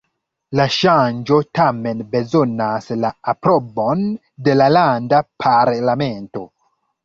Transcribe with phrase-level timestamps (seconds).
[0.59, 4.03] La ŝanĝo tamen bezonas la aprobon
[4.49, 6.47] de la landa parlamento.